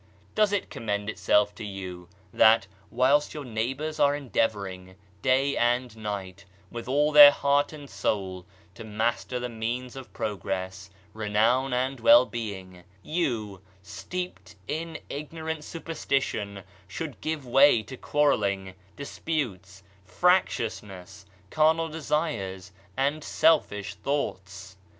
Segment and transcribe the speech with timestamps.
[0.33, 6.43] Does it commend itself to you that, whilst your neighbors are endeavoring day and night,
[6.71, 12.25] with all their heart and soul, to master the means of progress, renown and well
[12.25, 21.89] being, you, steeped in ignorant superstition, should give way to quar relling, disputes, fractiousness, carnal
[21.89, 24.77] desires and selfish thoughts?